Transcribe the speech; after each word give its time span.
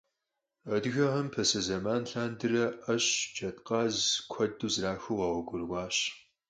Адыгэхэм 0.73 1.27
пасэ 1.33 1.59
зэман 1.67 2.01
лъандэрэ 2.09 2.65
Ӏэщ, 2.83 3.05
джэдкъаз 3.33 3.95
куэду 4.31 4.71
зэрахуэу 4.73 5.17
къэгъуэгурыкӀуащ. 5.33 5.97